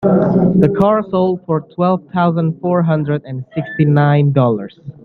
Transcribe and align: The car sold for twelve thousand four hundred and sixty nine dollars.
The 0.03 0.75
car 0.79 1.03
sold 1.11 1.41
for 1.45 1.61
twelve 1.75 2.01
thousand 2.11 2.59
four 2.59 2.81
hundred 2.81 3.21
and 3.23 3.45
sixty 3.53 3.85
nine 3.85 4.31
dollars. 4.31 4.79